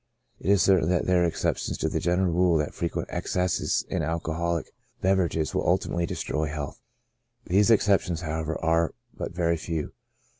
[0.39, 4.01] It is cer tain there are exceptions to the general rule that frequent excesses in
[4.01, 6.81] alcoholic beverages will ultimately destroy health;
[7.45, 9.91] these exceptions however, are, but very few.